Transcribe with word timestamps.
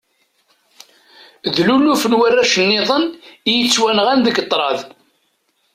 D 1.55 1.57
luluf 1.67 2.03
n 2.11 2.17
warrac-nniḍen 2.19 3.05
i 3.49 3.51
yettwanɣan 3.59 4.19
deg 4.25 4.35
tṛad. 4.49 4.79